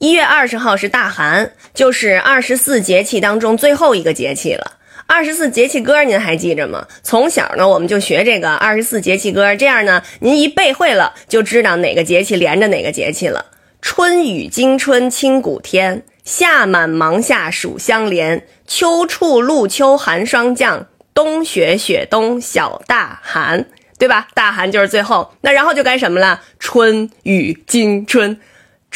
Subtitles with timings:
[0.00, 4.78] 一月二十号是大寒，就是二十四节气当中最后一个节气了。
[5.06, 6.86] 二十四节气歌您还记着吗？
[7.02, 13.44] 从小呢我们就学这个二十四节气歌，这样呢您一背会了，就知道哪个节气连着哪个节气了。
[13.82, 23.66] 春雨惊春清谷天，夏满芒夏暑相连，秋处露秋寒霜降，冬雪雪冬小大寒，
[23.98, 24.28] 对吧？
[24.32, 26.40] 大寒就是最后，那然后就该什么了？
[26.58, 28.40] 春雨惊春。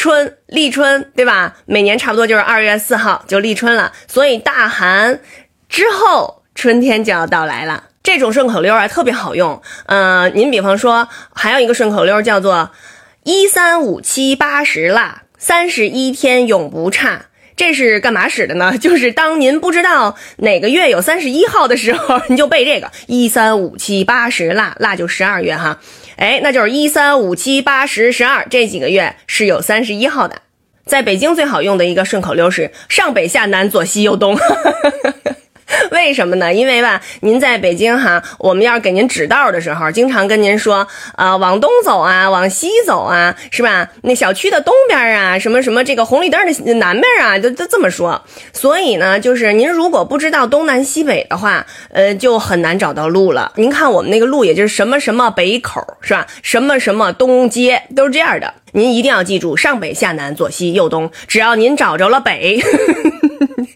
[0.05, 1.57] 春立春，对吧？
[1.65, 5.19] 每年差不多就是二月四号就立春了，所以大寒
[5.67, 7.85] 之后，春天就要到来了。
[8.03, 9.63] 这种顺口溜啊，特别好用。
[9.87, 12.71] 嗯，您比方说，还有一个顺口溜叫做
[13.25, 17.23] “一三五七八十腊，三十一天永不差”。
[17.57, 18.77] 这是干嘛使的呢？
[18.79, 25.79] 就是当您不知道哪个月有三十一号的时候， 你就背这个“一三五七八十腊”，腊就十二月哈。
[26.17, 30.43] 哎，那就是一三五七八十十二这几个月是有三十一号的。
[30.85, 34.37] 在北京最好用的一个顺口溜是“上北下南左西右东”。
[36.05, 36.53] 为什么呢？
[36.53, 43.89] 因为吧，您在北京哈，我们要是给您指道的时候，经常跟您说，呃，往东走啊，往西走啊，是吧？
[44.03, 48.21] 那小区的东边啊，什么什么这个红绿灯的南边啊，都都这么说。
[48.53, 53.51] 所以呢，就是您如果不知道东南西北的话，呃，就很难找到路了。
[53.57, 56.27] 您看我们那个路，也就是什么什么北口，是吧？
[56.43, 58.53] 什么什么东街，都是这样的。
[58.73, 62.61] 您一定要记住，上北下南左西右东，只要您找着了北。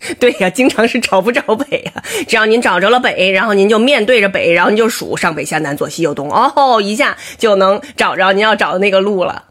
[0.21, 1.93] 对呀，经常是找不着北呀。
[2.27, 9.45] 只要您找着了北，然后您就面对着北，然后您就数上北下南左西右东，哦，一下就能找着您要找的那个路了。